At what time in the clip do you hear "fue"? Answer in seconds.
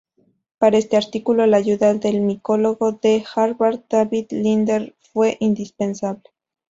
5.13-5.37